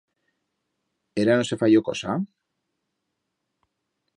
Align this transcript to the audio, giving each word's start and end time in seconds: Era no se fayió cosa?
Era 1.23 1.35
no 1.39 1.45
se 1.49 1.57
fayió 1.63 1.83
cosa? 1.91 2.17